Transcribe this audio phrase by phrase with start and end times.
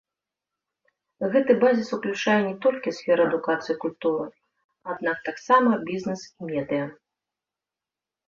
[1.33, 4.25] Гэты базіс уключае не толькі сферы адукацыі і культуры,
[4.93, 6.85] аднак таксама бізнес і медыя.